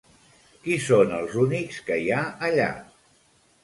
[0.63, 2.71] Qui són els únics que hi ha allà?